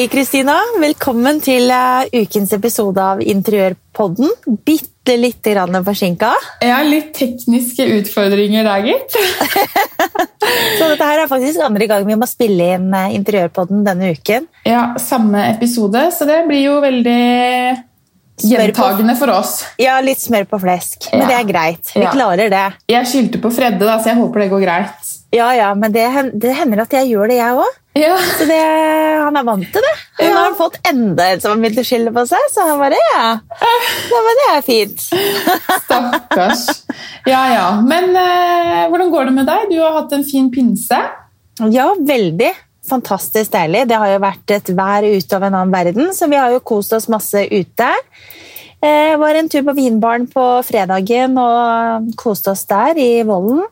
[0.00, 0.54] Endelig, Kristina.
[0.80, 4.30] Velkommen til uh, ukens episode av Interiørpodden.
[4.64, 6.30] Bitte lite grann forsinka.
[6.64, 9.18] Ja, litt tekniske utfordringer der, gitt.
[10.80, 14.48] Så dette her er faktisk andre gang vi må spille inn uh, Interiørpodden denne uken.
[14.64, 17.20] Ja, samme episode, så det blir jo veldig
[18.40, 19.58] gjentagende for oss.
[19.84, 21.10] Ja, litt smør på flesk.
[21.12, 21.28] Men Ja.
[21.28, 21.92] det er greit.
[21.92, 22.16] Vi Ja.
[22.16, 22.66] klarer det.
[22.88, 25.09] Jeg skyldte på Fredde, da, så jeg håper det går greit.
[25.30, 26.08] Ja, ja, men det,
[26.42, 27.76] det hender at jeg gjør det, jeg òg.
[27.98, 28.16] Ja.
[28.38, 28.58] Så det,
[29.22, 29.92] han er vant til det.
[30.20, 32.66] Og nå har han fått enda en som har begynt å skylde på seg, så
[32.66, 33.22] han bare ja.
[34.10, 35.06] ja men det er fint.
[35.84, 36.64] Stakkars.
[37.30, 37.68] Ja, ja.
[37.86, 39.70] Men eh, hvordan går det med deg?
[39.70, 41.00] Du har hatt en fin pinse.
[41.70, 42.52] Ja, veldig.
[42.90, 43.86] Fantastisk deilig.
[43.90, 46.62] Det har jo vært et vær ute av en annen verden, så vi har jo
[46.66, 47.90] kost oss masse ute.
[48.80, 53.66] Eh, var en tur på Vinbaren på fredagen og koste oss der i Vollen.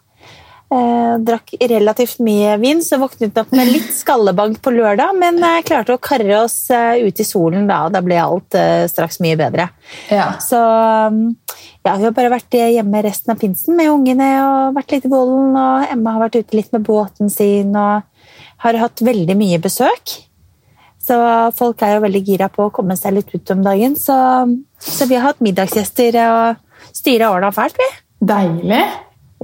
[0.68, 5.62] Eh, drakk relativt mye vin, så våknet opp med litt skallebank på lørdag, men eh,
[5.64, 9.16] klarte å karre oss eh, ut i solen da, og da ble alt eh, straks
[9.24, 9.70] mye bedre.
[10.12, 10.26] Ja.
[10.44, 11.22] Så um,
[11.86, 15.12] ja, vi har bare vært hjemme resten av pinsen med ungene og vært litt i
[15.12, 18.04] bollen og Emma har vært ute litt med båten sin og
[18.66, 20.18] har hatt veldig mye besøk.
[21.00, 21.16] Så
[21.56, 24.18] folk er jo veldig gira på å komme seg litt ut om dagen, så,
[24.76, 27.88] så vi har hatt middagsgjester og styra åla fælt, vi.
[28.28, 28.84] Deilig.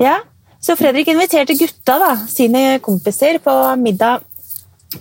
[0.05, 0.19] Ja.
[0.65, 4.23] Så Fredrik inviterte gutta, da, sine kompiser, på middag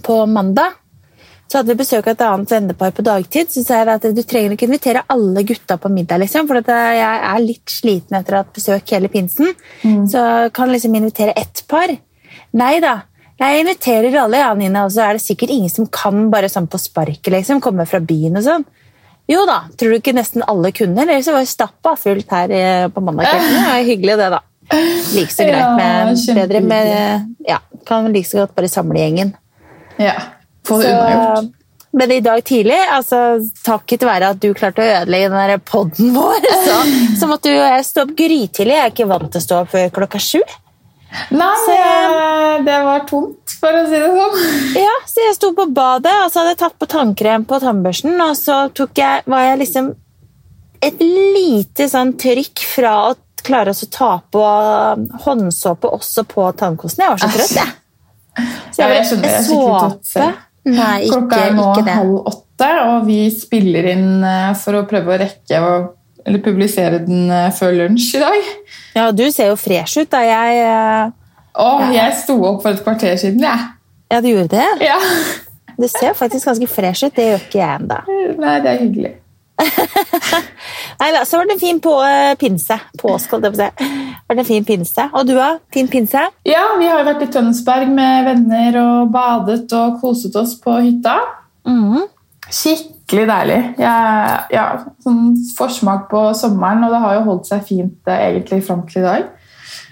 [0.04, 0.74] på mandag.
[1.48, 3.52] Så hadde vi besøk av et annet vennepar på dagtid.
[3.54, 7.00] Så sa jeg at du trenger ikke invitere alle gutta på middag, liksom, for jeg
[7.00, 9.54] er litt sliten etter å ha hatt besøk hele pinsen.
[10.12, 10.24] Så
[10.56, 11.94] kan liksom invitere ett par.
[12.60, 13.02] Nei da.
[13.40, 16.68] Jeg inviterer alle, ja, Nina, og så er det sikkert ingen som kan bare sånn
[16.72, 18.66] på sparket, liksom, komme fra byen og sånn.
[19.32, 21.06] Jo da, tror du ikke nesten alle kunne?
[21.06, 23.54] Eller så var det stappa fullt her eh, på mandag kveld.
[23.56, 24.42] Det var hyggelig, det, da.
[25.14, 27.34] Like så greit Ja, med bedre med.
[27.48, 29.34] Ja, kan like så godt bare samle gjengen.
[30.02, 30.16] Ja.
[30.66, 31.52] Få det unnagjort.
[31.94, 33.18] men i dag tidlig, altså,
[33.66, 36.78] takket være at du klarte å ødelegge den der podden vår, så,
[37.20, 38.74] så måtte jo jeg stå opp grytidlig.
[38.80, 40.40] Jeg er ikke vant til å stå opp før klokka sju.
[41.30, 44.40] Nei, Så- eh, det var tomt, for å si det sånn.
[44.88, 48.16] Ja, så jeg sto på badet og så hadde jeg tatt på tannkrem på tannbørsten,
[48.26, 49.92] og så tok jeg, var jeg liksom
[50.84, 53.14] et lite sånn trykk fra å
[53.46, 54.44] klare å ta på
[55.26, 57.04] håndsåpe også på tannkosten.
[57.06, 58.48] Jeg var så trøtt, jeg.
[58.74, 60.30] Så Ja, jeg skjønner, jeg såpe.
[60.64, 61.98] Nei, ikke, Klokka er nå ikke det.
[62.00, 65.74] halv åtte, og vi spiller inn eh, for å prøve å rekke å
[66.24, 68.46] eller publisere den eh, før lunsj i dag.
[68.96, 71.10] Ja, du ser jo fresh ut da jeg eh,
[71.60, 73.66] Å, jeg sto opp for et kvarter siden, jeg.
[74.14, 74.88] Ja, du gjorde det?
[74.88, 74.96] Ja.
[75.76, 77.16] Du ser faktisk ganske fresh ut.
[77.18, 78.00] Det gjør ikke jeg ennå.
[78.40, 79.12] Nei, det er hyggelig.
[81.02, 82.78] Nei da, så var det en fin på, eh, pinse.
[83.00, 83.92] Påske, holdt jeg på å si.
[84.28, 85.06] Var det en fin pinse.
[85.12, 85.50] Og du, da?
[85.74, 86.24] Fin pinse?
[86.48, 90.78] Ja, vi har jo vært i Tønsberg med venner og badet og koset oss på
[90.80, 91.18] hytta.
[91.68, 92.06] Mm.
[92.54, 93.62] Skikkelig deilig.
[93.82, 94.66] Jeg, ja,
[95.04, 99.04] sånn forsmak på sommeren, og det har jo holdt seg fint eh, egentlig fram til
[99.04, 99.32] i dag.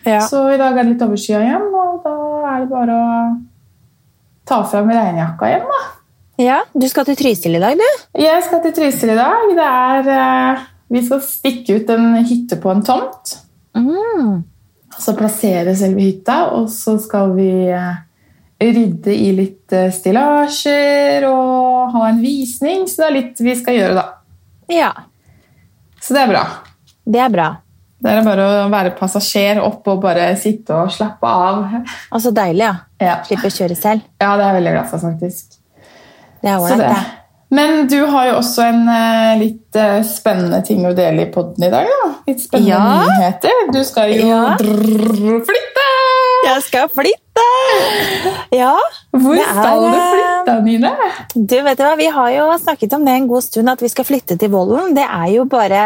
[0.07, 0.19] Ja.
[0.25, 2.17] Så i dag er det litt overskya igjen, og da
[2.51, 3.09] er det bare å
[4.49, 5.81] ta fram regnjakka igjen, da.
[6.41, 6.59] Ja.
[6.73, 8.03] Du skal til Trysil i dag, du?
[8.21, 9.49] Jeg skal til Trysil i dag.
[9.57, 13.35] Det er, eh, vi skal stikke ut en hytte på en tomt.
[13.77, 14.43] Mm.
[14.99, 18.01] Så plassere selve hytta, og så skal vi eh,
[18.61, 22.83] rydde i litt eh, stillasjer og ha en visning.
[22.89, 24.07] Så det er litt vi skal gjøre, da.
[24.71, 24.91] Ja,
[26.01, 26.43] Så det er bra.
[27.05, 27.49] det er bra.
[28.01, 31.59] Det er bare å være passasjer opp og bare sitte og slappe av.
[32.09, 32.71] Og så deilig, ja.
[33.01, 34.01] Ja, Slippe å kjøre selv.
[34.21, 35.60] ja det er jeg veldig glad for, faktisk.
[36.41, 37.01] Det er ålreit, det.
[37.51, 41.65] Men du har jo også en eh, litt eh, spennende ting å dele i podden
[41.67, 41.89] i dag.
[41.91, 42.11] da.
[42.29, 43.01] Litt spennende Ja.
[43.09, 43.65] nyheter.
[43.75, 44.55] Du skal jo Ja.
[44.57, 45.87] drrr, flytte!
[46.45, 47.43] Jeg skal flytte!
[48.55, 48.71] Ja.
[49.11, 50.91] Hvor er, skal du eh, flytte, Nine?
[51.35, 51.95] Du, vet du hva?
[51.99, 54.95] Vi har jo snakket om det en god stund, at vi skal flytte til Vollen.
[54.95, 55.81] Det er jo bare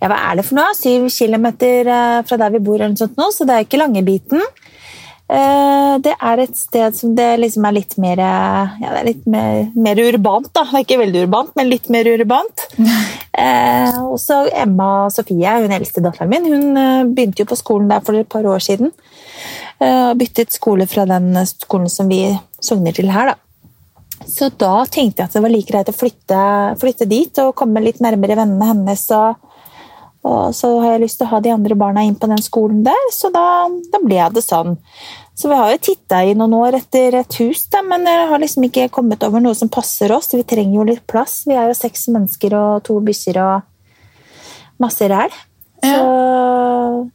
[0.00, 0.74] ja, hva er det for noe?
[0.78, 1.90] Syv kilometer
[2.26, 4.40] fra der vi bor, eller noe sånt nå, så det er ikke langebiten.
[4.40, 9.06] Eh, Det er et sted som det liksom er litt mer eh, ja, det er
[9.08, 10.50] litt mer, mer urbant.
[10.52, 10.66] da.
[10.68, 12.66] Det er ikke veldig urbant, men litt mer urbant.
[13.34, 17.88] Eh, og så Emma Sofie, hun eldste datteren min, hun eh, begynte jo på skolen
[17.90, 18.92] der for et par år siden.
[19.82, 22.28] Eh, Og byttet skole fra den skolen som vi
[22.62, 23.32] sogner til her.
[23.32, 24.24] da.
[24.30, 26.44] Så da tenkte jeg at det var like greit å flytte,
[26.78, 29.02] flytte dit og komme litt nærmere vennene hennes.
[29.18, 29.43] Og,
[30.24, 32.80] og så har jeg lyst til å ha de andre barna inn på den skolen
[32.86, 34.78] der, så da, da ble det sånn.
[35.36, 38.40] Så vi har jo titta i noen år etter et hus, da, men jeg har
[38.40, 40.30] liksom ikke kommet over noe som passer oss.
[40.32, 41.42] Vi trenger jo litt plass.
[41.48, 43.66] Vi er jo seks mennesker og to bikkjer og
[44.80, 45.34] masse ræl.
[45.84, 47.10] Så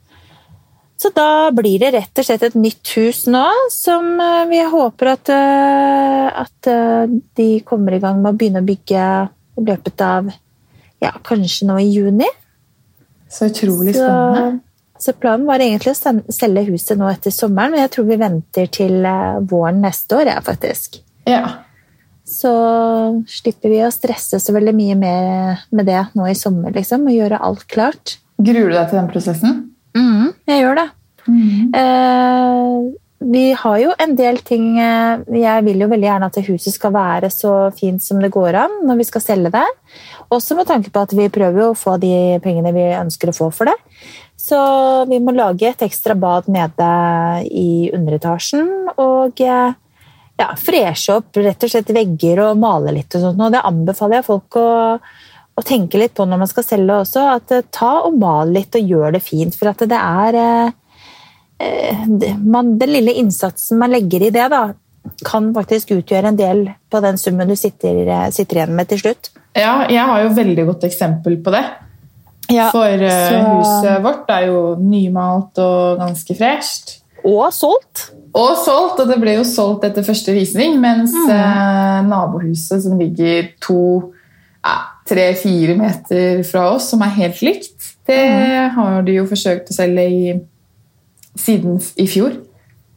[1.00, 5.14] Så da blir det rett og slett et nytt hus nå, som eh, vi håper
[5.14, 9.06] at, eh, at eh, de kommer i gang med å begynne å bygge
[9.56, 10.28] i løpet av
[11.00, 12.28] ja, kanskje nå i juni.
[13.30, 14.60] Så utrolig spennende.
[15.00, 18.70] så planen var egentlig å selge huset nå etter sommeren, men jeg tror vi venter
[18.74, 21.00] til eh, våren neste år, ja, faktisk.
[21.30, 21.44] Ja.
[22.30, 22.52] Så
[23.30, 27.16] slipper vi å stresse så veldig mye med, med det nå i sommer, liksom, og
[27.16, 28.18] gjøre alt klart.
[28.38, 29.60] Gruer du deg til den prosessen?
[29.98, 30.90] Mm, jeg gjør det.
[31.30, 32.76] Eh,
[33.20, 36.94] vi har jo en del ting eh, Jeg vil jo veldig gjerne at huset skal
[36.96, 39.66] være så fint som det går an når vi skal selge det.
[40.32, 43.50] Også med tanke på at vi prøver å få de pengene vi ønsker å få
[43.52, 43.76] for det.
[44.40, 44.60] Så
[45.10, 46.90] vi må lage et ekstra bad nede
[47.52, 49.76] i underetasjen og eh,
[50.40, 53.44] ja, freshe opp rett og slett vegger og male litt og sånt.
[53.44, 54.70] Og det anbefaler jeg folk å,
[55.60, 57.28] å tenke litt på når man skal selge også.
[57.36, 59.60] At eh, ta og mal litt og gjør det fint.
[59.60, 60.40] For at det er
[62.46, 64.62] man, Den lille innsatsen man legger i det, da,
[65.26, 69.00] kan faktisk utgjøre en del på den summen du sitter, eh, sitter igjen med til
[69.00, 69.30] slutt.
[69.58, 71.66] Ja, jeg har jo veldig godt eksempel på det.
[72.72, 76.96] For eh, så- huset vårt er jo nymalt og ganske fresht.
[77.24, 78.12] Og solgt.
[78.34, 81.30] Og solgt, og det ble jo solgt etter første visning, mens Mm.
[81.30, 84.14] eh, nabohuset som ligger to,
[84.64, 88.70] ja, tre-fire meter fra oss, som er helt likt, det Mm.
[88.76, 90.40] har de jo forsøkt å selge i,
[91.40, 92.36] siden i fjor.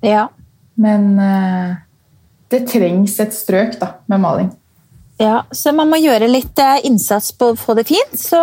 [0.05, 0.27] Ja.
[0.75, 1.77] Men eh,
[2.53, 4.51] det trengs et strøk da, med maling.
[5.23, 8.17] Ja, så man må gjøre litt eh, innsats på å få det fint.
[8.19, 8.41] Så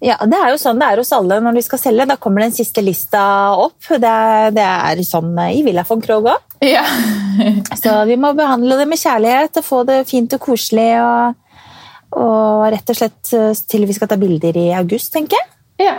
[0.00, 2.08] ja, det er jo sånn det er hos alle når vi skal selge.
[2.08, 3.22] Da kommer den siste lista
[3.56, 3.78] opp.
[3.88, 4.14] Det,
[4.56, 6.56] det er sånn eh, i Villa von Krogh òg.
[6.64, 6.84] Ja.
[7.82, 10.92] Så vi må behandle det med kjærlighet og få det fint og koselig.
[11.00, 11.60] Og,
[12.20, 15.52] og rett og slett eh, til vi skal ta bilder i august, tenker jeg.
[15.90, 15.98] ja.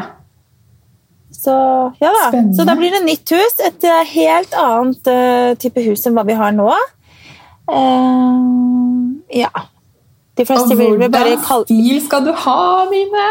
[1.42, 1.54] Så,
[1.98, 2.28] ja da.
[2.30, 2.56] Spennende.
[2.58, 3.60] så da blir det nytt hus.
[3.66, 6.70] Et eh, helt annet uh, type hus enn hva vi har nå.
[7.72, 9.52] Uh, ja.
[10.38, 13.26] De Og fleste vil bare hvordan kalle stil skal du ha, Mine?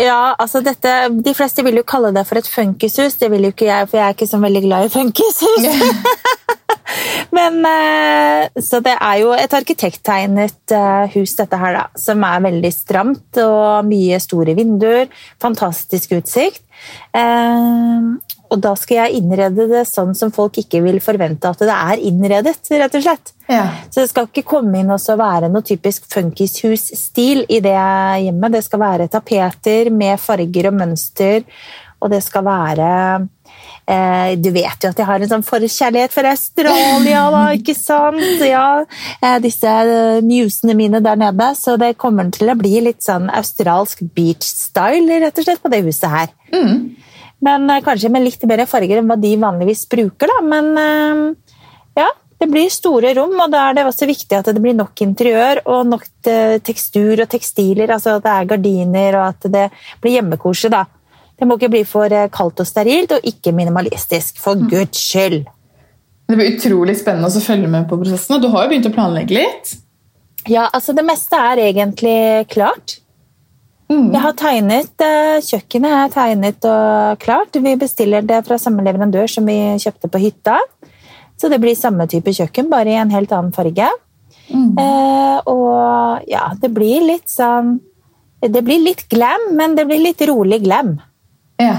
[0.00, 0.94] Ja, altså dette,
[1.26, 3.18] De fleste vil jo kalle det for et funkishus.
[3.20, 5.66] Det vil jo ikke jeg, for jeg er ikke så veldig glad i funkishus.
[7.36, 12.44] Men, eh, så det er jo et arkitekttegnet eh, hus, dette her, da, som er
[12.46, 15.10] veldig stramt og mye store vinduer.
[15.42, 16.62] Fantastisk utsikt.
[17.16, 18.08] Eh,
[18.46, 22.02] og da skal jeg innrede det sånn som folk ikke vil forvente at det er
[22.08, 23.32] innredet, rett og slett.
[23.50, 23.64] Ja.
[23.90, 27.78] Så det skal ikke komme inn og så være noe typisk funkishus-stil i det
[28.26, 28.54] hjemmet.
[28.54, 31.42] Det skal være tapeter med farger og mønster,
[31.98, 32.90] og det skal være
[33.86, 38.42] Du vet jo at jeg har en sånn forkjærlighet for Australia, da, ikke sant?
[38.42, 38.82] Ja,
[39.20, 41.52] eh, disse eh, musene mine der nede.
[41.54, 45.84] Så det kommer til å bli litt sånn australsk beach-style, rett og slett, på det
[45.86, 46.34] huset her.
[47.46, 50.42] Men eh, kanskje med litt mer farger enn hva de vanligvis bruker, da.
[50.42, 51.22] Men eh,
[52.02, 52.10] ja,
[52.42, 55.62] det blir store rom, og da er det også viktig at det blir nok interiør
[55.72, 57.94] og nok eh, tekstur og tekstiler.
[57.94, 59.68] Altså at det er gardiner, og at det
[60.02, 60.84] blir hjemmekoselig.
[61.36, 64.40] Det må ikke bli for eh, kaldt og sterilt, og ikke minimalistisk.
[64.42, 65.44] For guds skyld!
[66.26, 68.40] Det blir utrolig spennende å følge med på prosessene.
[68.42, 69.76] Du har jo begynt å planlegge litt.
[70.50, 72.98] Ja, altså det meste er egentlig klart.
[73.86, 77.54] Jeg har tegnet eh, kjøkkenet er tegnet og klart.
[77.54, 80.56] Vi bestiller det fra samme leverandør som vi kjøpte på hytta.
[81.38, 83.86] Så det blir samme type kjøkken, bare i en helt annen farge.
[84.50, 87.80] Eh, og ja, det blir litt sånn
[88.38, 90.96] Det blir litt glam, men det blir litt rolig glam.
[91.60, 91.76] Ja.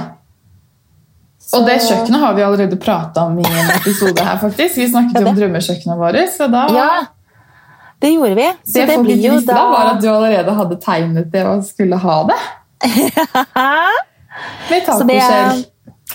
[1.39, 4.75] Så- Og det kjøkkenet har vi allerede prata om i en episode her, faktisk.
[4.77, 6.29] Vi snakket jo om drømmekjøkkenet vårt.
[6.33, 6.89] Så da Ja,
[8.01, 8.47] det gjorde vi.
[8.65, 11.45] Så Det det, folk blir ikke visste da, var at du allerede hadde tegnet det
[11.45, 12.39] og skulle ha det.
[14.69, 15.65] Med tacoskjell.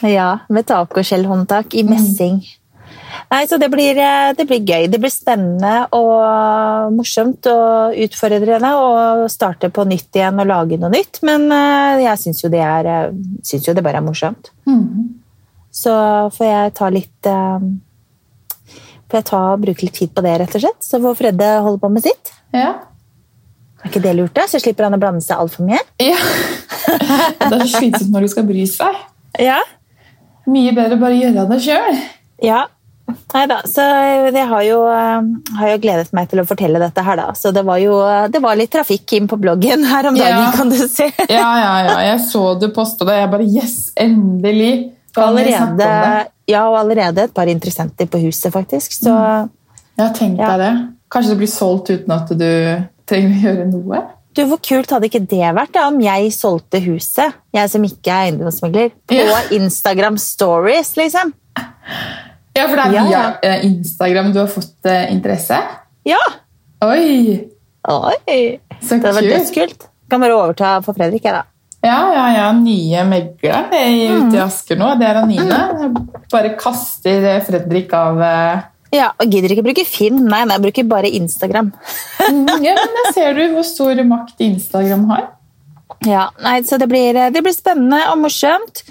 [0.02, 2.42] Ja, med tacoskjellhåndtak i messing.
[3.32, 4.86] Nei, så det blir, eh, det blir gøy.
[4.92, 10.92] Det blir spennende og morsomt og utfordrende å starte på nytt igjen og lage noe
[10.92, 11.22] nytt.
[11.26, 13.08] Men eh, jeg syns jo, det eh,
[13.52, 14.52] jo det bare er morsomt.
[14.68, 15.18] Mm.
[15.72, 15.92] Så
[16.36, 17.32] får jeg ta litt
[19.12, 20.84] Får jeg ta og bruke litt tid på det, rett og slett.
[20.84, 22.32] Så får Fredde holde på med sitt.
[22.56, 22.70] Ja.
[23.82, 24.46] Er ikke det lurt, da?
[24.48, 25.80] Så slipper han å blande seg altfor mye.
[26.00, 26.16] ja.
[26.82, 28.96] Det er så slitsomt når du skal bry seg.
[29.40, 29.58] Ja.
[30.50, 32.00] Mye bedre bare gjøre det sjøl.
[32.42, 32.62] Ja.
[33.34, 33.82] Nei da, så
[34.32, 37.32] jeg har jo, eh, har jo gledet meg til å fortelle dette her, da.
[37.36, 37.96] Så det var jo
[38.30, 40.52] det var litt trafikk inn på bloggen her om dagen, Ja.
[40.54, 41.10] kan du se.
[41.28, 41.96] Ja, ja, ja.
[42.12, 43.18] Jeg så du posta det.
[43.20, 44.92] Jeg bare Yes, endelig!
[45.14, 46.28] Kan allerede, snakke om det?
[46.48, 48.92] ja, og allerede et par interessenter på huset, faktisk.
[49.02, 49.12] Så
[49.98, 50.56] Ja, tenk Ja.
[50.56, 50.72] deg det.
[51.12, 54.02] Kanskje det blir solgt uten at du trenger å gjøre noe?
[54.34, 58.08] Du, Hvor kult hadde ikke det vært da, om jeg solgte huset, jeg som ikke
[58.08, 59.42] er eiendomsmegler, på Ja.
[59.50, 61.34] Instagram Stories, liksom?
[62.56, 63.22] Ja, for det er via ja.
[63.42, 65.56] eh, Instagram du har fått eh, interesse?
[66.08, 66.18] Ja!
[66.84, 67.38] Oi,
[67.88, 68.42] Oi!
[68.82, 69.32] så Det var kult.
[69.32, 69.86] dødskult.
[70.10, 71.44] Kan bare overta for Fredrik, jeg, da.
[71.82, 72.48] Ja, ja, ja.
[72.54, 74.34] Nye megleren er ute Mm.
[74.36, 74.90] i Asker nå.
[75.00, 75.56] Det er Anine.
[75.80, 78.60] Jeg Bare kaster Fredrik av eh,
[78.94, 80.20] Ja, og Gidder ikke bruke Finn.
[80.28, 81.72] Nei, nei, jeg bruker bare Instagram.
[82.66, 85.24] Ja, men der ser du hvor stor makt Instagram har.
[86.06, 88.84] Ja, nei, Så det blir, det blir spennende og morsomt.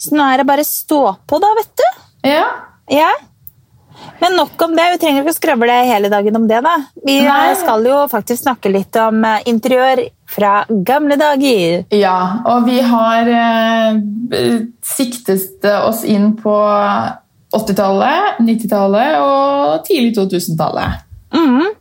[0.00, 1.88] Så nå er det bare stå på, da, vet du.
[2.30, 2.46] Ja.
[2.90, 3.10] Ja.
[4.18, 4.86] Men nok om det.
[4.94, 6.60] Vi trenger ikke å skravle hele dagen om det.
[6.64, 6.74] da.
[7.04, 7.54] Vi eh, Nei.
[7.58, 11.84] skal jo faktisk snakke litt om eh, interiør fra gamle dager.
[11.92, 12.16] ja,
[12.48, 14.52] og vi har eh,
[14.86, 16.56] siktet oss inn på
[17.52, 21.02] 80-tallet, 90-tallet og tidlig 2000-tallet.
[21.36, 21.72] Mm.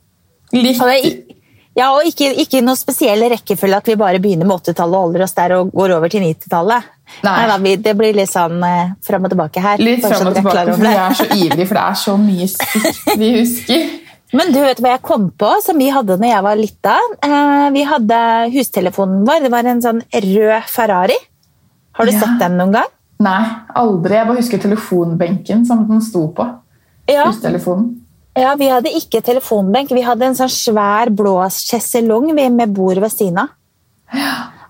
[0.58, 1.38] Litt Og
[1.72, 5.24] Ja, og ikke, ikke noe spesiell rekkefølge at vi bare begynner med 80-tallet og holder
[5.24, 6.90] oss der og går over til 90-tallet.
[7.24, 7.48] Nei.
[7.48, 9.78] da, Det blir litt sånn eh, fram og tilbake her.
[9.84, 10.90] Litt fram og tilbake, for det.
[10.90, 13.90] vi er så ivrige, for det er så mye stygt vi husker.
[14.38, 16.94] Men du vet hva jeg kom på som vi hadde når jeg var lita?
[17.28, 18.20] Eh, vi hadde
[18.54, 19.42] hustelefonen vår.
[19.44, 21.18] Det var en sånn rød Ferrari.
[22.00, 22.20] Har du Ja.
[22.22, 22.88] sett den noen gang?
[23.20, 23.42] Nei,
[23.76, 24.16] aldri.
[24.16, 26.48] Jeg bare husker telefonbenken som den sto på.
[27.12, 27.26] Ja.
[27.28, 27.98] Hustelefonen.
[28.40, 29.92] ja, vi hadde ikke telefonbenk.
[29.92, 33.50] Vi hadde en sånn svær blå sjeselong med bord ved siden av.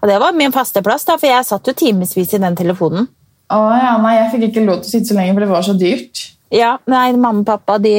[0.01, 3.08] Og det var min faste plass, da, for jeg satt jo timevis i den telefonen.
[3.51, 5.65] Å, ja, nei, jeg fikk ikke lov til å sitte så lenge, for det var
[5.67, 6.27] så dyrt.
[6.51, 7.93] Ja, nei, Mamma og pappa de,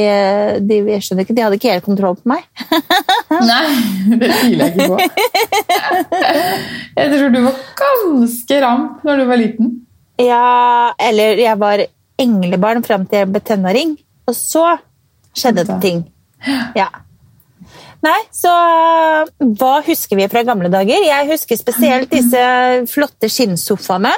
[0.60, 2.42] de, jeg skjønner ikke, de hadde ikke helt kontroll på meg.
[3.50, 3.62] Nei,
[4.20, 4.98] det tviler jeg ikke på.
[6.98, 9.70] Jeg tror du var ganske ram når du var liten.
[10.20, 10.42] Ja,
[11.00, 11.84] eller jeg var
[12.20, 13.96] englebarn fram til jeg ble tenåring.
[14.28, 14.66] Og så
[15.32, 16.04] skjedde det ting.
[16.76, 16.90] Ja.
[18.02, 18.50] Nei, så
[19.38, 21.04] hva husker vi fra gamle dager?
[21.06, 22.40] Jeg husker spesielt disse
[22.90, 24.14] flotte skinnsofaene.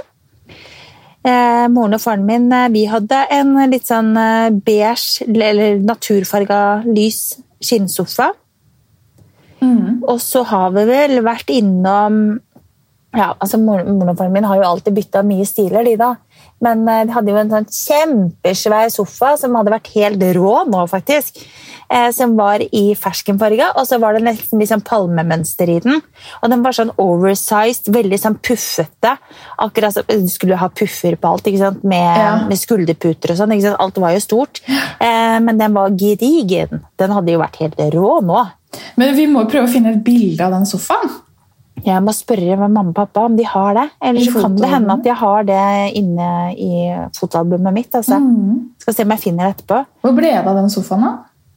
[1.25, 6.59] Eh, moren og faren min eh, vi hadde en litt sånn eh, beige eller naturfarga
[6.85, 8.33] lys skinnsofa.
[10.05, 12.19] Og så har vi vel vært innom
[13.15, 16.11] ja, altså moren og faren min har jo alltid bytta mye stiler, de da.
[16.63, 21.43] Men vi hadde jo en sånn kjempesvær sofa som hadde vært helt rå nå, faktisk.
[21.91, 26.01] Eh, som var i ferskenfarga, og så var det nesten sånn palmemønster i den.
[26.41, 29.17] Og den var sånn oversized, veldig sånn puffete.
[29.61, 31.85] Akkurat som Du skulle ha puffer på alt, ikke sant?
[31.85, 32.47] Med, Ja.
[32.49, 33.53] med skulderputer og sånn.
[33.53, 33.81] ikke sant?
[33.81, 34.61] Alt var jo stort.
[35.01, 36.85] Eh, men den var gedigen.
[36.97, 38.51] Den hadde jo vært helt rå nå.
[38.97, 41.11] Men vi må prøve å finne et bilde av den sofaen.
[41.85, 43.89] Jeg må spørre mamma og pappa om de har det.
[44.09, 45.65] Eller så kan det hende at jeg har det
[46.01, 46.71] inne i
[47.17, 47.91] fotoalbumet mitt.
[47.95, 48.21] Altså.
[48.81, 49.83] Skal se om jeg finner det etterpå.
[50.05, 51.13] Hvor ble det av den sofaen, da?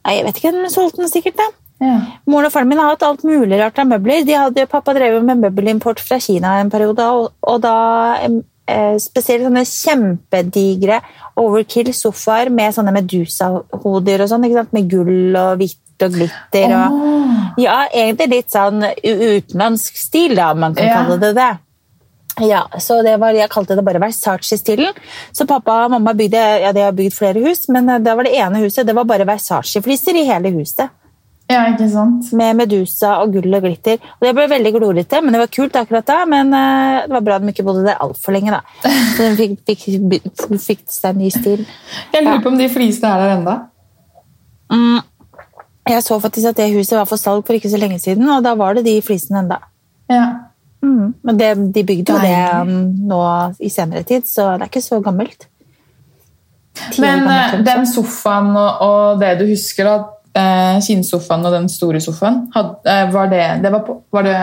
[0.08, 1.40] Nei, jeg vet ikke, den solgte den sikkert.
[1.40, 1.48] det.
[1.78, 1.96] Ja.
[2.26, 4.24] Moren og faren min har hatt alt mulig rart av møbler.
[4.26, 7.74] De hadde, pappa drev med møbelimport fra Kina en periode, og, og da
[8.24, 11.00] eh, spesielt sånne kjempedigre
[11.38, 16.74] overkill-sofaer med sånne medusa-hoder og sånn, med gull og hvitt og glitter.
[16.76, 16.98] og...
[16.98, 17.38] oh.
[17.58, 21.00] Ja, egentlig litt sånn utenlandsk stil, da, om man kan Ja.
[21.02, 21.48] kalle det det.
[22.46, 24.94] Ja, så det var, Jeg kalte det bare Versace-stilen.
[25.32, 28.22] Så pappa og mamma bygde ja, de har bygd flere hus, men eh, det var
[28.28, 30.88] det ene huset, det var bare Versace-fliser i hele huset.
[31.48, 32.28] Ja, ikke sant?
[32.36, 33.96] Med Medusa og gull og glitter.
[34.20, 36.18] Og Det ble veldig glorete, men det var kult akkurat da.
[36.28, 38.52] Men eh, det var bra de ikke bodde der altfor lenge.
[38.52, 38.60] da.
[39.16, 41.64] Så de fikk, fikk, fikk seg en ny stil.
[42.12, 43.56] Jeg lurer på om de flisene er der enda.
[44.70, 45.00] Mm.
[45.88, 48.44] Jeg så faktisk at det huset var for salg for ikke så lenge siden, og
[48.44, 49.60] da var det de flisene enda.
[50.10, 50.26] Ja.
[50.84, 51.14] Mm.
[51.26, 52.74] Men det, de bygde jo det um,
[53.10, 53.22] nå
[53.60, 55.48] i senere tid, så det er ikke så gammelt.
[56.98, 59.96] Men gammelt, eh, den sofaen og, og det du husker, da,
[60.38, 64.38] eh, kinnsofaen og den store sofaen, had, eh, var det, det var, på, var det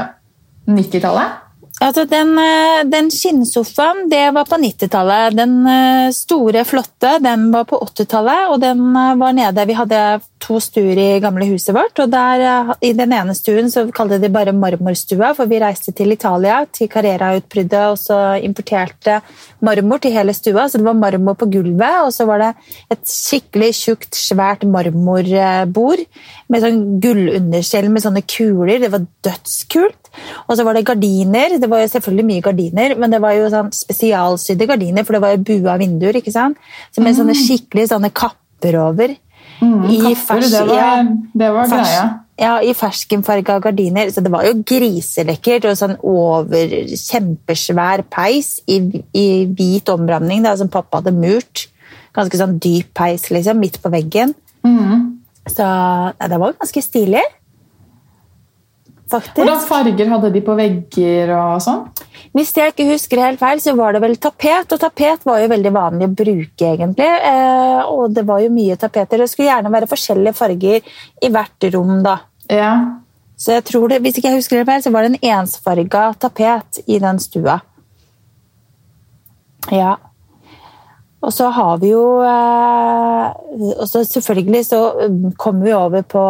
[0.68, 1.42] 90-tallet?
[1.84, 5.36] Altså, den, eh, den skinnsofaen, det var på 90-tallet.
[5.36, 9.65] Den eh, store, flotte, den var på 80-tallet, og den eh, var nede.
[9.67, 10.00] Vi hadde
[10.39, 14.29] to stuer i gamle huset vårt, og der, i den ene stuen så kalte de
[14.32, 19.20] bare marmorstua, for vi reiste til Italia, til Carrera-utbruddet, og så importerte
[19.65, 22.53] marmor til hele stua, så det var marmor på gulvet, og så var det
[22.94, 26.05] et skikkelig tjukt, svært marmorbord
[26.48, 28.77] med sånn gullunderskjell med sånne kuler.
[28.86, 30.05] Det var dødskult.
[30.48, 31.57] Og så var det gardiner.
[31.60, 35.22] Det var jo selvfølgelig mye gardiner, men det var jo sånn spesialsydde gardiner, for det
[35.25, 36.57] var jo bua vinduer, ikke sant?
[36.95, 39.15] Så med sånne skikkelig sånne kapper over.
[39.62, 41.03] I Kapper, fers- det var, ja,
[41.34, 42.05] det var fers- greia.
[42.38, 44.10] Ja, i ferskenfarga gardiner.
[44.12, 46.74] Så det var jo griselekkert og sånn over
[47.15, 48.81] kjempesvær peis i,
[49.15, 51.67] i hvit ombramning da, som pappa hadde murt.
[52.15, 54.34] Ganske sånn dyp peis liksom, midt på veggen.
[54.67, 55.05] Mm.
[55.48, 57.24] Så ja, det var ganske stilig.
[59.12, 59.38] Faktisk.
[59.40, 61.86] Hvordan farger hadde de på vegger og sånn?
[62.36, 64.72] Hvis jeg ikke husker helt feil, så var det vel tapet.
[64.72, 67.08] Og tapet var jo veldig vanlig å bruke, egentlig.
[67.08, 69.24] Eh, og det var jo mye tapeter.
[69.24, 70.90] Det skulle gjerne være forskjellige farger
[71.24, 72.18] i hvert rom, da.
[72.52, 72.74] Ja.
[73.40, 76.10] Så jeg tror det, hvis ikke jeg husker helt feil, så var det en ensfarga
[76.20, 77.60] tapet i den stua.
[79.74, 79.96] Ja.
[81.25, 84.79] Og så har vi jo eh, og så Selvfølgelig så
[85.39, 86.22] kom kommer vi over på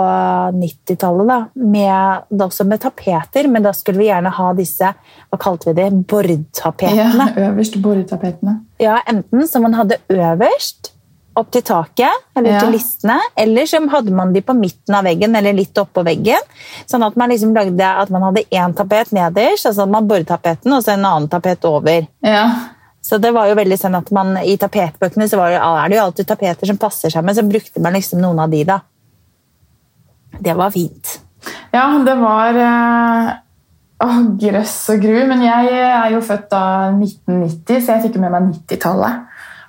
[0.56, 5.72] 90-tallet, da, med, også med tapeter, men da skulle vi gjerne ha disse hva kalte
[5.72, 8.60] vi det, ja øverst bordtapetene.
[8.80, 10.92] Ja, Enten som man hadde øverst,
[11.36, 12.60] opp til taket, eller Ja.
[12.64, 16.40] til listene, eller så hadde man de på midten av veggen, eller litt oppå veggen.
[16.88, 20.84] Sånn at man liksom lagde at man hadde én tapet nederst, altså man bordtapeten, og
[20.84, 22.08] så en annen tapet over.
[22.24, 22.46] Ja.
[23.06, 25.98] Så det var jo veldig sånn at man I tapetbøkene så var det, er det
[26.00, 28.80] jo alltid tapeter som passer sammen, så brukte man liksom noen av de, da.
[30.42, 31.20] Det var fint.
[31.76, 33.28] Ja, det var eh,
[34.06, 35.20] Åh, grøss og gru.
[35.30, 36.64] Men jeg er jo født da
[36.98, 39.22] 1990, så jeg fikk med meg 90-tallet.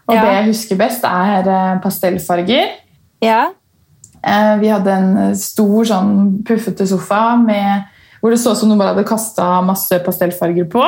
[0.07, 0.23] Og Ja.
[0.23, 2.73] det jeg husker best, er eh, pastellfarger.
[3.23, 3.50] Ja.
[4.23, 7.85] Eh, Vi hadde en stor, sånn puffete sofa med,
[8.21, 10.83] hvor det så ut som noen bare hadde kasta masse pastellfarger på.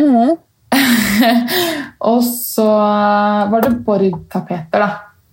[0.00, 0.38] Mhm.
[2.12, 2.66] Og så
[3.52, 4.90] var det Borg-tapeter, da.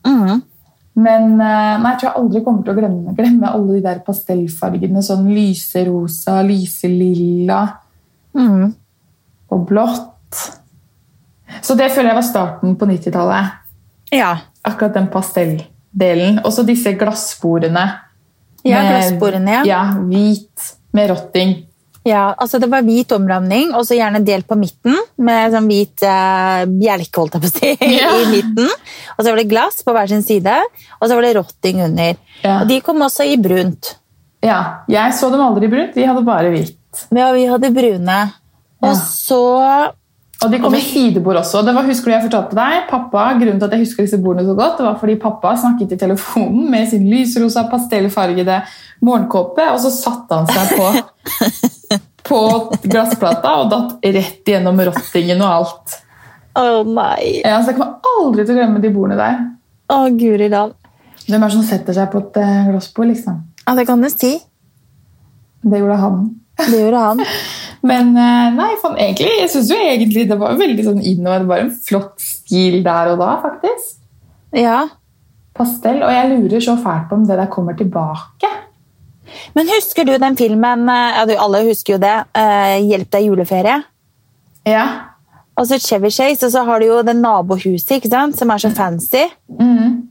[0.08, 0.41] Mm.
[1.00, 4.01] Men eh, nei, jeg tror jeg aldri kommer til å glemme, glemme alle de der
[4.05, 5.03] pastellfargene.
[5.05, 7.62] Sånn lyserosa, lyselilla
[8.36, 8.65] mm.
[9.55, 10.43] og blått.
[11.65, 13.58] Så det føler jeg var starten på 90-tallet.
[14.15, 14.36] ja.
[14.67, 16.41] Akkurat den pastelldelen.
[16.43, 17.86] Og så disse glassbordene.
[18.67, 19.62] Ja, glassbordene, ja.
[19.65, 19.79] ja.
[20.03, 21.53] Hvit med rotting.
[22.08, 26.01] Ja, altså Det var hvit omramning, og så gjerne delt på midten med sånn hvit
[26.08, 28.13] eh, bjelke holdt jeg på å si, Ja.
[28.24, 28.70] i midten.
[29.18, 30.56] Og så var det glass på hver sin side,
[31.00, 32.15] og så var det rotting under.
[32.44, 32.62] Ja.
[32.62, 33.96] Og De kom også i brunt.
[34.41, 36.77] Ja, Jeg så dem aldri i brunt, de hadde bare hvitt.
[37.12, 38.19] Ja, vi hadde brune.
[38.80, 38.89] Ja.
[38.89, 39.41] Og så
[40.39, 41.65] Og de kom i sidebord også.
[41.67, 42.86] Det var, husker du jeg fortalte deg?
[42.88, 45.97] Pappa, Grunnen til at jeg husker disse bordene så godt, det var fordi pappa snakket
[45.97, 48.62] i telefonen med sin lysrosa, pastellfargede
[49.04, 50.88] morgenkåpe, og så satte han seg på,
[52.30, 52.39] på
[52.86, 55.96] glassplata og datt rett gjennom rottingen og alt.
[56.60, 57.39] Å nei!
[57.44, 59.39] Ja, så Jeg kommer aldri til å glemme de bordene der.
[59.89, 60.76] Å, guri land.
[61.26, 63.12] Hvem er det som setter seg på et eh, glassbord?
[63.12, 63.42] liksom?
[63.65, 64.36] Ja, det kan du si.
[65.62, 66.22] Det gjorde han.
[66.60, 67.26] Det gjorde han.
[67.89, 71.44] Men eh, nei, faen, egentlig, jeg synes jo egentlig det var veldig sånn innover.
[71.44, 74.00] Det var en flott stil der og da, faktisk.
[74.58, 74.82] Ja.
[75.56, 76.02] Pastell.
[76.04, 78.52] Og jeg lurer så fælt på om det der kommer tilbake.
[79.58, 82.15] Men husker du den filmen eh, ja, du, Alle husker jo det.
[82.38, 83.80] Uh, 'Hjelp deg juleferie'?
[84.70, 84.86] Ja.
[85.60, 88.38] Og så Chevy Chase, og så har du jo det nabohuset ikke sant?
[88.39, 89.26] som er så fancy.
[89.60, 90.08] Mm.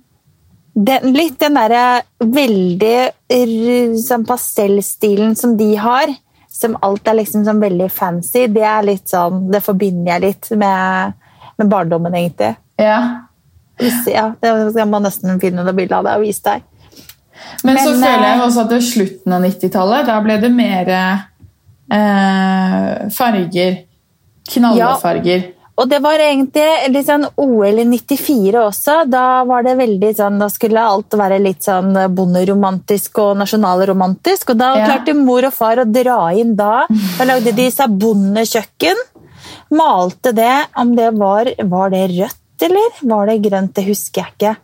[0.79, 6.13] Den, litt den derre veldig sånn pastellstilen som de har,
[6.53, 10.51] som alt er liksom sånn veldig fancy, det er litt sånn, det forbinder jeg litt
[10.61, 11.17] med,
[11.59, 12.53] med barndommen, egentlig.
[14.11, 14.35] ja.
[14.43, 16.65] Ja, det skal man nesten finne noe bilde av det og vise deg.
[17.65, 20.51] Men, så Men, føler jeg eh, også at det slutten av 90-tallet, da ble det
[20.55, 21.21] mer eh,
[23.15, 23.79] farger.
[24.49, 25.47] Knallfarger.
[25.79, 28.97] Og det var egentlig litt sånn OL i 94 også.
[29.07, 34.55] Da var det veldig sånn, da skulle alt være litt sånn bonderomantisk og nasjonalromantisk.
[34.55, 34.89] Og da Ja.
[34.89, 36.87] klarte mor og far å dra inn da.
[37.19, 38.97] Da lagde de seg bondekjøkken.
[39.71, 43.75] Malte det, om det var Var det rødt, eller var det grønt?
[43.75, 44.57] Det husker jeg ikke.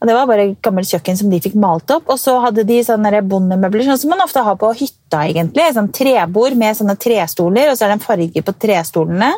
[0.00, 2.08] Og Det var bare et gammelt kjøkken som de fikk malt opp.
[2.12, 5.22] Og så hadde de sånne bondemøbler, sånn som man ofte har på hytta.
[5.30, 5.72] egentlig.
[5.74, 9.32] Sånn trebord med sånne trestoler, og så er det en farge på trestolene.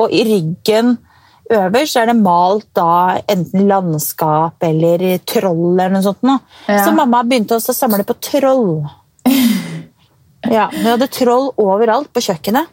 [0.00, 0.96] Og i ryggen
[1.52, 6.22] øverst er det malt da enten landskap eller troll eller noe sånt.
[6.22, 6.38] Nå.
[6.66, 6.84] Ja.
[6.86, 8.86] Så mamma begynte også å samle på troll.
[10.50, 12.66] Ja, Vi hadde troll overalt på kjøkkenet.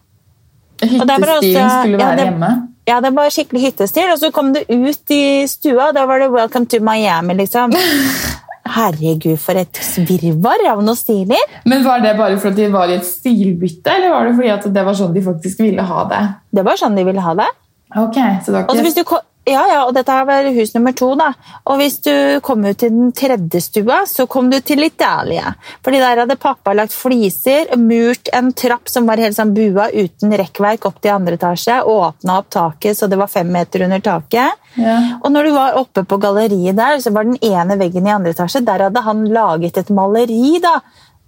[0.81, 2.68] Hyttestilen også- skulle ja, være det- hjemme.
[2.89, 6.31] Ja, det var skikkelig hyttestil, og så kom du ut i stua, da var det
[6.33, 7.75] 'Welcome to Miami', liksom.
[8.77, 11.41] Herregud, for et virvar av noen stiler.
[11.65, 14.67] Men Var det bare fordi de var i et stilbytte, eller var det fordi at
[14.73, 16.21] det var sånn de faktisk ville ha det?
[16.53, 17.49] Det var sånn de ville ha det.
[17.97, 19.21] Ok, så det var Og ikke...
[19.49, 21.31] ja, ja, og dette var hus nummer to, da.
[21.69, 22.13] Og hvis du
[22.45, 25.53] kom ut til den tredje stua, så kom du til Italia.
[25.85, 30.35] Fordi der hadde pappa lagt fliser, murt en trapp som var helt sånn bua uten
[30.41, 34.57] rekkverk opp til andre etasje, åpna opp taket så det var fem meter under taket.
[34.79, 34.97] Ja.
[35.23, 38.35] Og når du var oppe på galleriet der, så var den ene veggen i andre
[38.35, 40.79] etasje, der hadde han laget et maleri, da.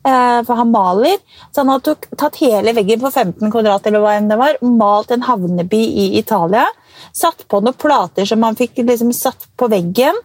[0.01, 1.17] Eh, For han maler.
[1.51, 5.12] Så han hadde tatt hele veggen på 15 kvadrat, eller hva enn det var, malt
[5.13, 6.65] en havneby i Italia.
[7.14, 10.18] Satt på noen plater som han fikk liksom satt på veggen.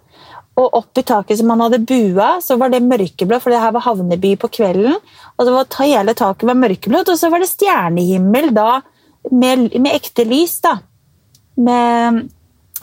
[0.56, 3.74] Og opp i taket som man hadde bua, så var det mørkeblått, for det her
[3.76, 4.94] var havneby på kvelden.
[5.36, 8.78] Og det var, hele taket var mørkeblått, og så var det stjernehimmel da,
[9.30, 10.60] med, med ekte lys.
[10.64, 10.78] da.
[11.60, 12.22] Med,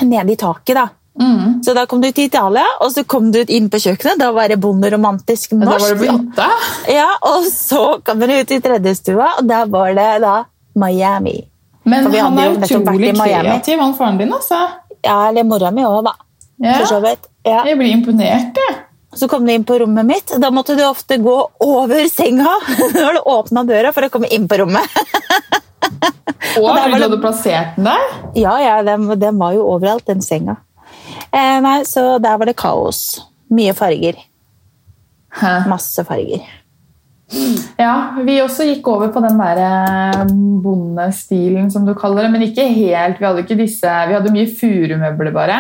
[0.02, 0.88] nede i taket, da.
[1.20, 1.64] Mm.
[1.66, 4.22] Så da kom du til Italia, og så kom du inn på kjøkkenet.
[4.22, 5.96] Da var det bonderomantisk Da norsk.
[6.02, 6.94] var det.
[6.94, 10.44] Ja, Og så kom du ut i tredjestua, og da var det da
[10.78, 11.40] Miami.
[11.84, 14.32] Men han er utrolig kreativ, han faren din.
[14.34, 14.60] altså.
[15.04, 16.14] Ja, eller mora mi òg, da.
[16.64, 16.78] Ja.
[16.80, 17.28] For så vidt.
[17.44, 17.64] Ja.
[17.68, 18.56] Jeg blir imponert.
[18.56, 18.76] jeg.
[19.14, 20.32] Så kom du inn på rommet mitt.
[20.42, 22.50] Da måtte du ofte gå over senga
[22.96, 24.88] når du åpna døra for å komme inn på rommet.
[26.58, 28.04] Og fordi du hadde plassert den der.
[28.38, 30.58] Ja, ja, den, den var jo overalt, den senga.
[31.34, 33.22] Eh, nei, Så der var det kaos.
[33.54, 34.18] Mye farger.
[35.34, 35.54] Hæ.
[35.70, 36.44] Masse farger.
[37.80, 37.94] Ja,
[38.26, 42.34] vi også gikk over på den der eh, bondestilen, som du kaller det.
[42.34, 43.20] Men ikke helt.
[43.20, 45.60] Vi hadde ikke disse, vi hadde mye furumøbler, bare.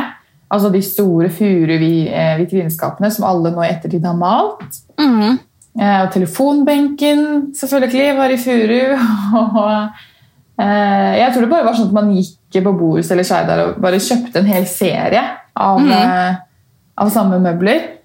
[0.53, 4.81] Altså de store furu-vitrinskapene som alle nå i ettertid har malt.
[5.01, 5.39] Mm.
[5.79, 7.23] Eh, Og telefonbenken
[7.57, 8.81] selvfølgelig var i furu.
[9.41, 9.71] Og
[10.62, 13.81] eh, jeg tror det bare var sånn at man gikk på Bohus eller Skeidar og
[13.81, 15.23] bare kjøpte en hel serie
[15.57, 16.36] av, mm.
[17.01, 18.02] av samme møbler.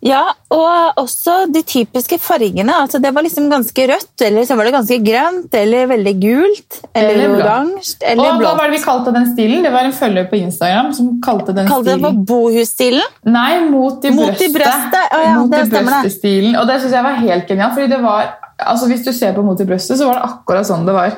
[0.00, 0.20] Ja,
[0.54, 2.70] og også de typiske fargene.
[2.70, 6.76] altså Det var liksom ganske rødt, eller så var det ganske grønt, eller veldig gult,
[6.94, 8.44] eller, Eller oransje, Og blått.
[8.44, 9.62] hva var det vi kalte den stilen?
[9.66, 13.02] Det var en følger på Instagram som kalte den Kalte det for stilen bohusstilen.
[13.26, 14.54] Nei, mot i Mot i brøstet.
[14.54, 16.60] brøstet, å ja, mot det i brøstet-stilen.
[16.60, 17.74] Og det synes jeg var helt genialt.
[17.74, 20.66] fordi det var, altså Hvis du ser på Mot i brøstet, så var det akkurat
[20.70, 21.10] sånn det var.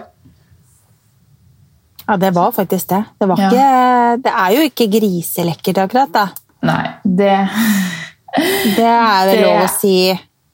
[2.09, 3.05] Ja, det var faktisk det.
[3.21, 3.51] Det, var Ja.
[3.51, 6.13] ikke, det er jo ikke griselekkert, akkurat.
[6.13, 6.29] da.
[6.63, 7.49] Nei, det
[8.77, 9.95] Det er det, Det- lov å si.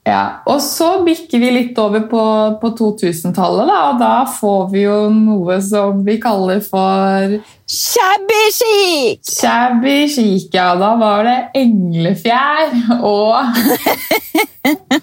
[0.07, 2.21] Ja, Og så bikker vi litt over på,
[2.63, 7.35] på 2000-tallet, da, og da får vi jo noe som vi kaller for
[7.67, 9.25] Shabby chic!
[9.27, 10.47] shabby chic.
[10.55, 13.51] Ja, da var det englefjær og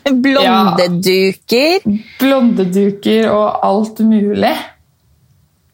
[0.23, 1.83] Blondeduker.
[2.19, 4.53] blondeduker og alt mulig.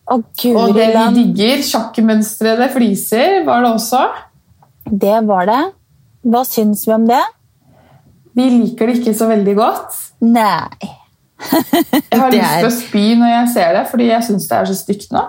[0.10, 4.08] Å, Og det vi digger, sjakkmønstrede fliser, var det også.
[4.90, 5.60] Det var det.
[6.28, 7.22] Hva syns vi om det?
[8.36, 9.96] Vi liker det ikke så veldig godt.
[10.26, 10.96] Nei.
[11.40, 14.70] Jeg har lyst til å spy når jeg ser det, fordi jeg syns det er
[14.70, 15.24] så stygt nå.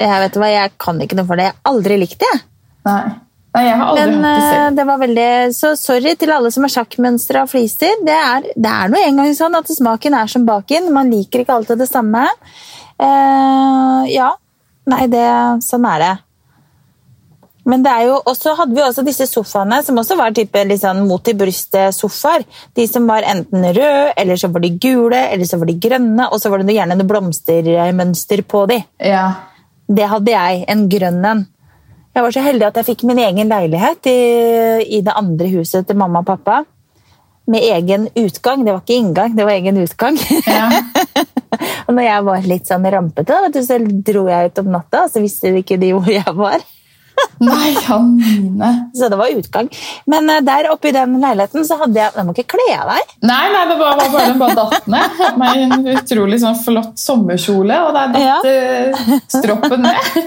[0.00, 1.50] Jeg vet hva, jeg kan ikke noe for det.
[1.50, 2.32] Jeg har aldri likt det.
[2.88, 3.00] Nei,
[3.56, 4.76] Nei jeg har aldri Men hatt det eh, selv.
[4.78, 8.00] det var veldig Så sorry til alle som har sjakkmønstre og fliser.
[8.06, 10.88] Det er, det er noe en gang sånn at smaken er som baken.
[10.96, 12.24] Man liker ikke alltid det samme.
[13.00, 14.32] Uh, ja.
[14.90, 15.26] Nei, det,
[15.64, 16.14] sånn er det.
[17.68, 20.62] Men det er jo, og så hadde vi også disse sofaene, som også var type
[20.80, 22.46] sånn mot i brystet-sofaer.
[22.76, 26.30] De som var enten røde, eller så var de gule, eller så var de grønne,
[26.30, 28.80] og så var det gjerne noe blomstermønster på de.
[29.10, 29.26] Ja.
[29.90, 31.46] Det hadde jeg, en grønn en.
[32.10, 34.20] Jeg var så heldig at jeg fikk min egen leilighet i,
[34.98, 36.62] i det andre huset til mamma og pappa.
[37.50, 38.64] Med egen utgang.
[38.66, 40.18] Det var ikke inngang, det var egen utgang.
[40.46, 40.66] ja.
[41.86, 45.22] og når jeg var litt sånn rampete, så dro jeg ut om natta, og så
[45.22, 46.66] visste de ikke de hvor jeg var.
[47.40, 48.70] Nei, Janine.
[48.96, 49.68] Så det var utgang.
[50.10, 52.90] Men eh, der oppe i den leiligheten så hadde jeg Jeg må ikke kle av
[52.92, 53.14] deg.
[53.24, 55.16] Nei, nei, det var var bare den bare datt ned.
[55.20, 59.20] Hadde meg en utrolig sånn flott sommerkjole, og der datt ja.
[59.32, 60.20] stroppen ned.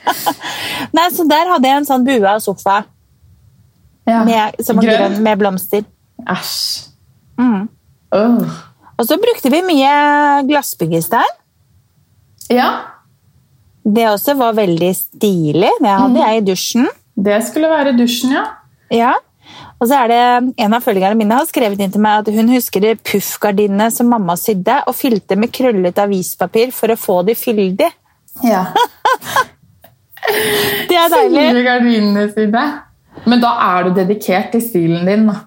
[0.96, 2.82] Nei, Så der hadde jeg en sånn bua sofa
[4.08, 4.22] Ja.
[4.26, 5.84] med, som var grønn med blomster.
[6.24, 6.88] Æsj.
[7.40, 7.68] Mm.
[8.16, 8.56] Åh.
[9.00, 9.92] Og så brukte vi mye
[10.48, 11.36] glassbyggestein.
[12.50, 12.70] Ja,
[13.90, 15.72] Det også var veldig stilig.
[15.82, 16.88] Det hadde jeg i dusjen.
[17.16, 18.44] det skulle være dusjen, ja.
[18.94, 19.14] Ja.
[19.80, 22.50] Og så er det En av følgerne mine har skrevet inn til meg at hun
[22.52, 27.90] husker puffgardinene som mamma sydde, og fylte med krøllet avispapir for å få de fyldig.
[28.46, 28.66] Ja.
[30.90, 31.46] Det er deilig.
[31.48, 32.64] Sydde gardinene sine.
[33.26, 35.26] Men da er du dedikert til stilen din.
[35.26, 35.40] da.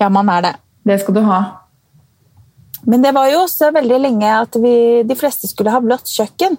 [0.00, 0.54] Ja, man er det.
[0.88, 1.40] Det skal du ha.
[2.88, 4.74] Men det var jo også veldig lenge at vi,
[5.06, 6.56] de fleste skulle ha blått kjøkken.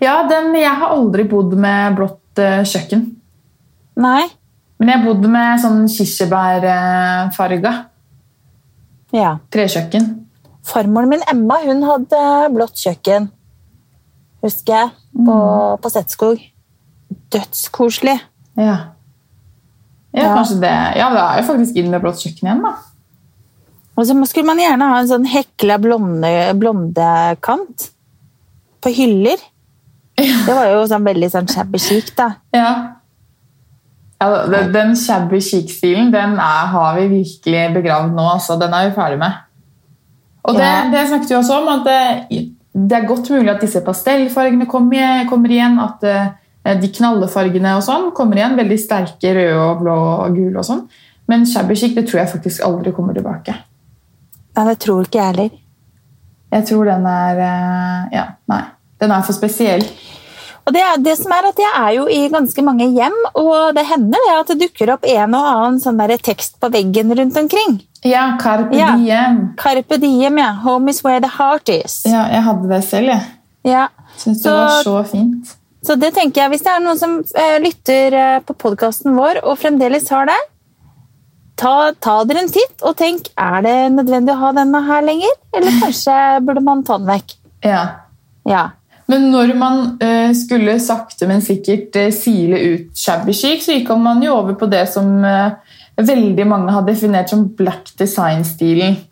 [0.00, 3.06] Ja, den, Jeg har aldri bodd med blått uh, kjøkken.
[3.96, 4.24] Nei.
[4.78, 7.72] Men jeg har bodd med sånn kirsebærfarga
[9.12, 9.36] Ja.
[9.52, 10.08] trekjøkken.
[10.64, 12.22] Farmoren min Emma hun hadde
[12.54, 13.28] blått kjøkken,
[14.42, 14.90] husker jeg,
[15.26, 15.36] på,
[15.82, 16.40] på Setskog.
[17.34, 18.18] Dødskoselig.
[18.56, 18.76] Ja.
[20.12, 20.34] Ja, Ja.
[20.36, 20.72] kanskje det.
[20.98, 22.74] Ja, det er jo faktisk inn med blått kjøkken igjen, da.
[23.96, 27.90] Og så skulle man gjerne ha en sånn hekla blonde, blondekant
[28.82, 29.40] på hyller.
[30.16, 32.28] Det var jo sånn veldig sånn shabby chic, da.
[32.54, 32.72] Ja.
[34.20, 38.26] ja den, den shabby chic-stilen den er, har vi virkelig begravd nå.
[38.34, 38.58] Altså.
[38.60, 39.40] Den er vi ferdig med.
[40.42, 40.90] Og det, Ja.
[40.90, 42.42] det snakket vi også om, at det,
[42.74, 45.78] det er godt mulig at disse pastellfargene kommer, kommer igjen.
[45.82, 46.28] At eh,
[46.64, 48.58] eh, de knallefargene og sånn kommer igjen.
[48.58, 49.96] Veldig sterke røde og blå
[50.26, 50.84] og gule og sånn.
[51.30, 53.54] Men shabby chic det tror jeg faktisk aldri kommer tilbake.
[54.52, 55.58] Nei, det tror ikke jeg heller.
[56.52, 58.62] Jeg tror den er eh, Ja, nei.
[59.02, 59.82] Den er for spesiell.
[60.62, 63.82] Og det, det som er at Jeg er jo i ganske mange hjem, og det
[63.88, 67.38] hender det at det dukker opp en og annen sånn der tekst på veggen rundt
[67.40, 67.80] omkring.
[68.06, 68.92] Ja, Carpe Ja.
[68.98, 69.40] Diem.
[69.58, 70.52] Carpe diem, ja.
[70.62, 72.02] Home is where the heart is.
[72.06, 73.26] Ja, jeg hadde det selv, jeg.
[73.74, 73.88] Ja.
[74.16, 75.56] Syns det Så- var så fint.
[75.82, 79.40] Så det tenker jeg, hvis det er noen som eh, lytter eh, på podkasten vår
[79.42, 80.38] og fremdeles har det,
[81.58, 85.34] ta, ta dere en titt og tenk er det nødvendig å ha denne her lenger,
[85.54, 86.14] eller kanskje
[86.46, 87.34] burde man ta den vekk.
[87.66, 87.82] Ja.
[88.46, 88.62] Ja.
[89.12, 93.92] Men når man eh, skulle sakte, men sikkert eh, sile ut shabby chic, så gikk
[94.00, 99.02] man jo over på det som eh, veldig mange har definert som black design-stilen.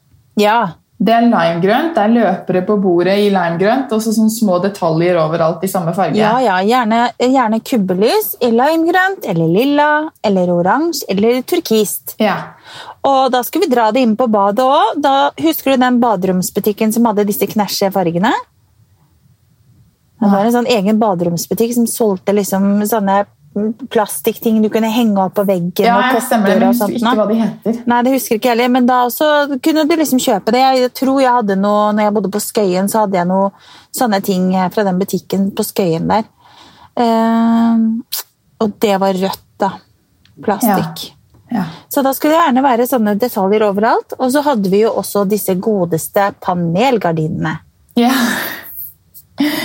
[0.41, 0.61] ja.
[1.01, 5.17] Det er limegrønt, det er løpere på bordet i limegrønt, og så sånne små detaljer
[5.17, 6.21] overalt i samme farge.
[6.21, 9.89] Ja, ja, gjerne, gjerne kubbelys i limegrønt, eller lilla,
[10.21, 12.19] eller oransje, eller turkist.
[12.21, 12.37] Ja.
[13.09, 15.09] Og da skulle vi dra det inn på badet òg.
[15.41, 18.35] Husker du den baderomsbutikken som hadde disse knæsje fargene?
[20.21, 23.23] Det var en sånn egen baderomsbutikk som solgte liksom sånne
[23.91, 25.83] plastikkting du kunne henge opp på veggen.
[25.83, 27.79] Ja, og jeg stemmer men jeg husker ikke hva de heter.
[27.91, 30.61] Nei, det husker ikke heller, men da også kunne du liksom kjøpe det.
[30.63, 33.51] Jeg tror jeg hadde noe, når jeg bodde på Skøyen, så hadde jeg noe
[33.97, 36.29] sånne ting fra den butikken på Skøyen der.
[37.01, 38.21] Uh,
[38.61, 39.73] og det var rødt, da.
[40.45, 41.11] Plastikk.
[41.51, 41.65] Ja.
[41.91, 44.15] Så da skulle det gjerne være sånne detaljer overalt.
[44.21, 47.57] Og så hadde vi jo også disse godeste panelgardinene.
[47.99, 48.13] Ja.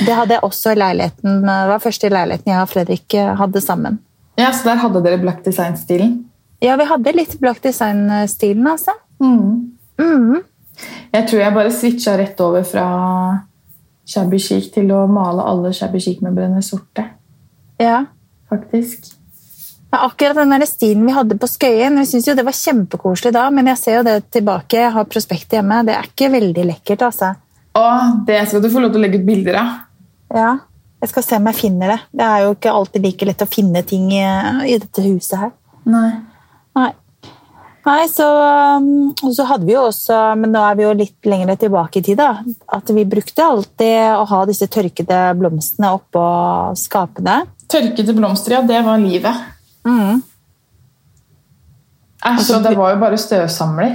[0.06, 1.42] Det hadde jeg også i leiligheten.
[1.44, 4.00] Det var første leiligheten jeg og Fredrik eh, hadde sammen.
[4.40, 6.16] ja, så der hadde dere black design-stilen.
[6.64, 8.96] Ja, vi hadde litt black design-stilen, altså.
[9.20, 10.42] Mhm.
[11.14, 12.86] Jeg tror jeg bare switcha rett over fra
[14.08, 17.06] shabby chic til å male alle shabby chic-møblene sorte.
[17.80, 18.02] Ja.
[18.52, 19.08] Faktisk.
[19.92, 23.32] Ja, akkurat den der stilen vi hadde på Skøyen, jeg synes jo det var kjempekoselig
[23.34, 26.66] da, men jeg ser jo det tilbake, jeg har prospektet hjemme, det er ikke veldig
[26.74, 27.32] lekkert, altså.
[27.76, 29.72] Og det skal du få lov til å legge ut bilder av.
[30.36, 30.52] Ja,
[31.04, 31.98] jeg skal se om jeg finner det.
[32.16, 34.24] Det er jo ikke alltid like lett å finne ting i,
[34.72, 35.52] i dette huset her.
[35.86, 36.12] Nei.
[36.78, 36.92] Nei.
[37.86, 41.28] Nei, så, um, og så hadde vi jo også, men nå er vi jo litt
[41.30, 42.40] lenger tilbake i tid, da,
[42.74, 46.24] at vi brukte alltid å ha disse tørkede blomstene oppå
[46.82, 47.44] skapene.
[47.70, 49.44] Tørkede blomster, ja, det var livet.
[49.86, 50.24] Mm.
[52.26, 53.94] Æsj, Altså, det var jo bare støvsamler.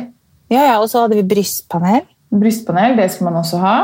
[0.55, 2.07] Ja, ja, og så hadde vi brystpanel.
[2.31, 3.77] Brystpanel, det skulle man også ha.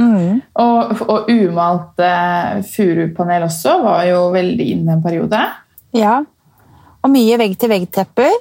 [0.00, 0.40] Mm.
[0.62, 5.42] Og, og umalt uh, furupanel også var jo veldig inne en periode.
[5.96, 6.22] Ja,
[7.02, 8.32] og mye vegg-til-vegg-tepper.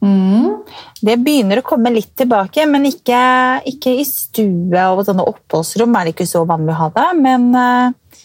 [0.00, 0.62] Mm.
[1.04, 3.20] Det begynner å komme litt tilbake, men ikke,
[3.68, 7.08] ikke i stue og sånne oppholdsrom er det ikke så vanlig å ha det.
[7.20, 8.20] Men uh,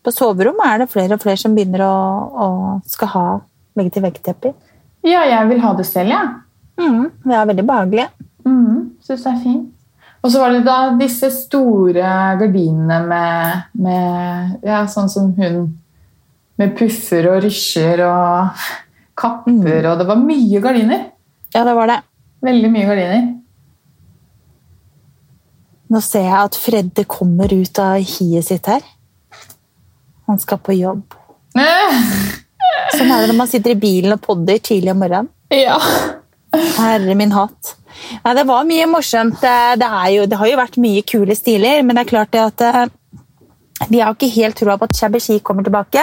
[0.00, 1.94] på soverom er det flere og flere som begynner å,
[2.30, 2.48] å
[2.88, 3.26] skal ha
[3.78, 4.56] vegg-til-vegg-tepper.
[5.06, 6.30] Ja, jeg vil ha det selv, jeg.
[6.30, 6.38] Ja.
[6.80, 8.06] Mm, det er veldig behagelig.
[8.48, 9.68] Mm, Syns det er fint.
[10.20, 15.62] Og så var det da disse store gardinene med, med ja, sånn som hun
[16.60, 18.64] Med puffer og rysjer og
[19.20, 21.06] kapper, og det var mye gardiner.
[21.54, 21.96] Ja, det var det.
[22.44, 23.22] Veldig mye gardiner.
[25.90, 28.84] Nå ser jeg at Fredde kommer ut av hiet sitt her.
[30.28, 31.16] Han skal på jobb.
[32.94, 35.32] Sånn er det når man sitter i bilen og podder tidlig om morgenen.
[35.50, 35.80] Ja.
[36.76, 37.74] Herre min hatt.
[38.24, 39.40] Nei, det var mye morsomt.
[39.42, 42.32] Det, det, er jo, det har jo vært mye kule stiler, men det er klart
[42.34, 42.80] det at eh,
[43.88, 46.02] vi har ikke helt troa på at shabby chic kommer tilbake.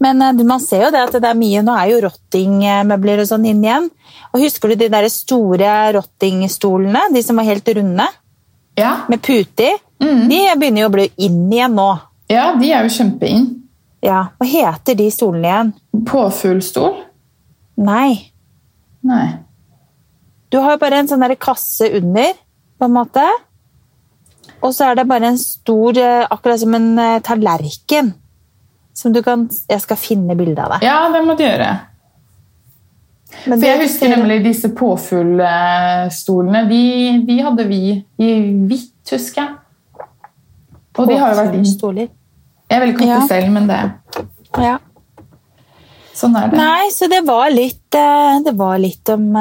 [0.00, 3.30] Men eh, man ser jo det at det er mye Nå er jo rottingmøbler og
[3.30, 3.88] sånn inn igjen.
[4.32, 7.08] Og Husker du de der store rottingstolene?
[7.14, 8.06] De som var helt runde?
[8.78, 8.92] Ja.
[9.10, 9.80] Med puter?
[10.00, 11.90] De begynner jo å bli inn igjen nå.
[12.30, 13.48] ja, de er jo kjempeinn.
[14.00, 15.72] Ja, Hva heter de stolene igjen?
[16.08, 16.94] Påfuglstol?
[17.84, 18.30] Nei.
[19.04, 19.26] Nei.
[20.50, 22.32] Du har jo bare en sånn kasse under,
[22.78, 23.24] på en måte.
[24.60, 28.14] Og så er det bare en stor, eh, akkurat som en eh, tallerken.
[28.92, 30.80] Som du kan Jeg skal finne bilde av det.
[30.84, 31.70] Ja, det må du gjøre.
[33.46, 36.64] Men For jeg husker nemlig disse påfuglstolene.
[36.68, 36.80] De,
[37.28, 37.78] de hadde vi
[38.20, 38.30] i
[38.66, 39.54] hvitt, husker jeg.
[40.98, 41.64] Og de har jo vært inn.
[42.00, 42.10] Jeg
[42.70, 43.20] Jeg veldig ikke Ja.
[43.26, 43.78] selv, men det,
[44.58, 44.78] Ja.
[46.14, 46.56] sånn er det.
[46.58, 49.36] Nei, så det var litt eh, Det var litt om,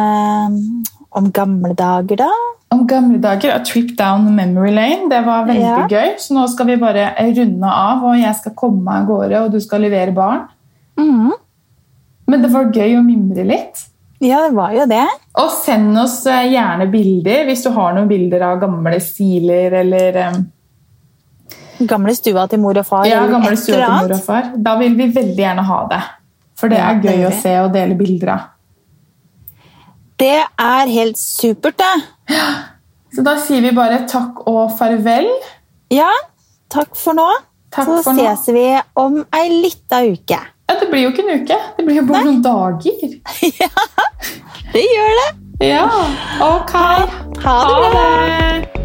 [1.19, 2.29] om gamle dager, da.
[2.71, 5.09] Om gamle dager, A Trip Down Memory Lane.
[5.09, 5.87] Det var veldig Ja.
[5.89, 6.15] gøy.
[6.21, 9.51] Så nå skal vi bare runde av, og jeg skal komme meg av gårde, og
[9.51, 10.47] du skal levere barn.
[10.97, 11.31] Mm.
[12.27, 13.85] Men det var gøy å mimre litt.
[14.21, 15.05] Ja, det var jo det.
[15.39, 20.15] Og send oss eh, gjerne bilder hvis du har noen bilder av gamle stiler eller
[20.25, 20.33] eh,
[21.87, 23.05] Gamle stua til mor og far.
[23.07, 24.49] Ja, gamle stua til mor og far.
[24.57, 26.01] Da vil vi veldig gjerne ha det.
[26.59, 27.27] For det Ja, er gøy det.
[27.29, 28.39] å se og dele bilder av.
[30.19, 32.37] Det er helt supert, det.
[33.15, 35.29] Så da sier vi bare takk og farvel.
[35.93, 36.09] Ja,
[36.69, 37.27] takk for nå.
[37.73, 38.25] Takk Så for nå.
[38.25, 38.65] ses vi
[38.99, 40.39] om ei lita uke.
[40.69, 43.15] Ja, Det blir jo ikke en uke, det blir jo bare noen dager.
[44.73, 45.29] Det gjør det.
[45.65, 45.85] Ja,
[46.45, 46.73] ok.
[47.43, 47.55] Ha.
[47.57, 48.78] Ha det.